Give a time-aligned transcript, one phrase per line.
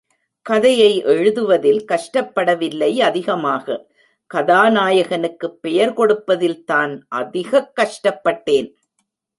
[0.45, 3.77] கதையை எழுதுவதில் கஷ்டப்பட வில்லை அதிகமாக
[4.31, 8.69] கதாநாயகனுக்குப் பெயர் கொடுப்பதில் தான் அதிகக் கஷ்டப்பட்டேன்!